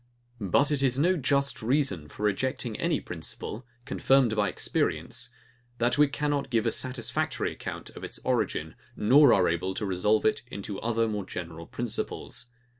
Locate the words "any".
2.79-2.99